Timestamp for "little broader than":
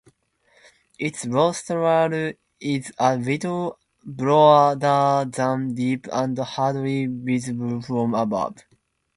3.17-5.75